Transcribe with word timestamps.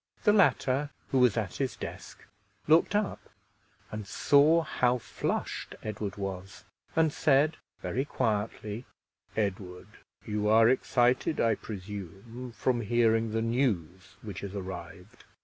The 0.23 0.33
latter, 0.33 0.89
who 1.09 1.19
was 1.19 1.37
at 1.37 1.57
his 1.57 1.75
desk, 1.75 2.25
looked 2.67 2.95
up, 2.95 3.19
and 3.91 4.07
saw 4.07 4.63
how 4.63 4.97
flushed 4.97 5.75
Edward 5.83 6.15
was, 6.15 6.63
and 6.95 7.13
said 7.13 7.57
very 7.83 8.03
quietly, 8.03 8.85
"Edward, 9.37 9.89
you 10.25 10.49
are 10.49 10.67
excited, 10.69 11.39
I 11.39 11.53
presume, 11.53 12.51
from 12.57 12.81
hearing 12.81 13.29
the 13.29 13.43
news 13.43 14.17
which 14.23 14.39
has 14.39 14.55
arrived?" 14.55 15.23